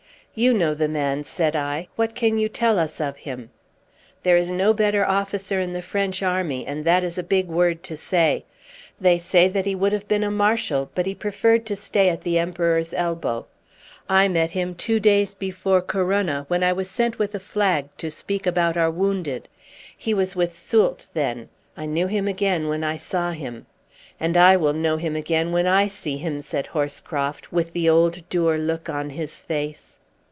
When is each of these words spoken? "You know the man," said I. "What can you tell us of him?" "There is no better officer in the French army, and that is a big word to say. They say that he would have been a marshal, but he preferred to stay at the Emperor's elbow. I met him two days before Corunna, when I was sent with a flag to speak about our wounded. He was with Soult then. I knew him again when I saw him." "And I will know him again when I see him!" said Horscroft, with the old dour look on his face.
"You 0.33 0.53
know 0.53 0.73
the 0.73 0.87
man," 0.87 1.25
said 1.25 1.57
I. 1.57 1.89
"What 1.97 2.15
can 2.15 2.37
you 2.37 2.47
tell 2.47 2.79
us 2.79 3.01
of 3.01 3.17
him?" 3.17 3.49
"There 4.23 4.37
is 4.37 4.49
no 4.49 4.71
better 4.71 5.05
officer 5.05 5.59
in 5.59 5.73
the 5.73 5.81
French 5.81 6.23
army, 6.23 6.65
and 6.65 6.85
that 6.85 7.03
is 7.03 7.17
a 7.17 7.21
big 7.21 7.47
word 7.49 7.83
to 7.83 7.97
say. 7.97 8.45
They 8.97 9.17
say 9.17 9.49
that 9.49 9.65
he 9.65 9.75
would 9.75 9.91
have 9.91 10.07
been 10.07 10.23
a 10.23 10.31
marshal, 10.31 10.89
but 10.95 11.05
he 11.05 11.13
preferred 11.13 11.65
to 11.65 11.75
stay 11.75 12.07
at 12.07 12.21
the 12.21 12.39
Emperor's 12.39 12.93
elbow. 12.93 13.45
I 14.07 14.29
met 14.29 14.51
him 14.51 14.73
two 14.73 15.01
days 15.01 15.33
before 15.33 15.81
Corunna, 15.81 16.45
when 16.47 16.63
I 16.63 16.71
was 16.71 16.89
sent 16.89 17.19
with 17.19 17.35
a 17.35 17.39
flag 17.41 17.89
to 17.97 18.09
speak 18.09 18.47
about 18.47 18.77
our 18.77 18.89
wounded. 18.89 19.49
He 19.97 20.13
was 20.13 20.33
with 20.33 20.55
Soult 20.55 21.07
then. 21.13 21.49
I 21.75 21.85
knew 21.85 22.07
him 22.07 22.29
again 22.29 22.69
when 22.69 22.85
I 22.85 22.95
saw 22.95 23.31
him." 23.33 23.65
"And 24.17 24.37
I 24.37 24.55
will 24.55 24.71
know 24.73 24.95
him 24.95 25.17
again 25.17 25.51
when 25.51 25.67
I 25.67 25.87
see 25.87 26.15
him!" 26.15 26.39
said 26.39 26.67
Horscroft, 26.67 27.51
with 27.51 27.73
the 27.73 27.89
old 27.89 28.29
dour 28.29 28.57
look 28.57 28.87
on 28.89 29.09
his 29.09 29.41
face. 29.41 29.89